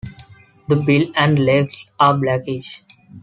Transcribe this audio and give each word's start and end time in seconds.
The 0.67 0.77
bill 0.77 1.11
and 1.15 1.37
legs 1.37 1.91
are 1.99 2.17
blackish. 2.17 2.81